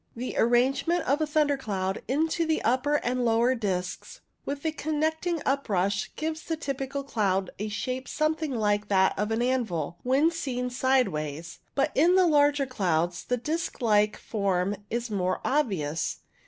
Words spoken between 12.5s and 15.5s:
clouds the disc like form is more